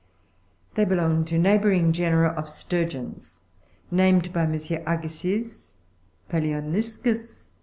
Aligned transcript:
They 0.73 0.83
belong 0.83 1.25
to 1.25 1.37
neighboring 1.37 1.91
genera 1.93 2.29
of 2.29 2.49
sturgeons, 2.49 3.41
named 3.91 4.33
by 4.33 4.45
M. 4.45 4.53
Agassiz 4.55 5.73
palxoni'scus, 6.27 7.03
(Jig. 7.03 7.53